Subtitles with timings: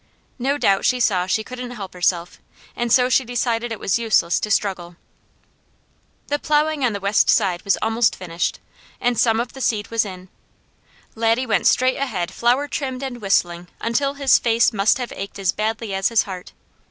[0.39, 2.39] No doubt she saw she couldn't help herself,
[2.75, 4.95] and so she decided it was useless to struggle.
[6.25, 8.59] The plowing on the west side was almost finished,
[8.99, 10.29] and some of the seed was in.
[11.13, 15.51] Laddie went straight ahead flower trimmed and whistling until his face must have ached as
[15.51, 16.53] badly as his heart.